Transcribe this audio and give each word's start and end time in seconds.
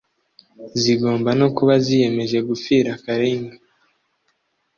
zigomba 0.81 1.29
no 1.39 1.47
kuba 1.55 1.73
ziyemeje 1.85 2.37
gupfira 2.47 2.91
karinga. 3.03 3.55